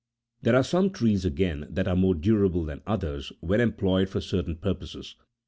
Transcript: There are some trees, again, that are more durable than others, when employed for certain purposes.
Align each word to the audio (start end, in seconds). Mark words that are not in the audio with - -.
There 0.41 0.55
are 0.55 0.63
some 0.63 0.89
trees, 0.89 1.25
again, 1.25 1.67
that 1.69 1.87
are 1.87 1.95
more 1.95 2.15
durable 2.15 2.65
than 2.65 2.81
others, 2.87 3.31
when 3.39 3.61
employed 3.61 4.09
for 4.09 4.19
certain 4.19 4.55
purposes. 4.55 5.15